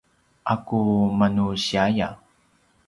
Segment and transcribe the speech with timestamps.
[0.53, 0.79] ’aku
[1.19, 2.07] manusiaya